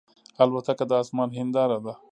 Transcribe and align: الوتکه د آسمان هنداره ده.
الوتکه 0.43 0.85
د 0.89 0.91
آسمان 1.01 1.29
هنداره 1.39 1.77
ده. 1.85 1.93